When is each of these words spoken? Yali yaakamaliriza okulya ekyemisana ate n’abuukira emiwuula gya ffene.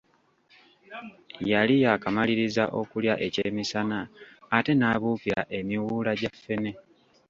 Yali 1.51 1.75
yaakamaliriza 1.83 2.63
okulya 2.81 3.13
ekyemisana 3.25 3.99
ate 4.57 4.71
n’abuukira 4.75 5.41
emiwuula 5.57 6.11
gya 6.19 6.31
ffene. 6.35 6.71